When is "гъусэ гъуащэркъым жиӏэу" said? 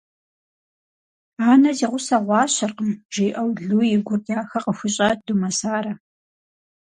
1.91-3.49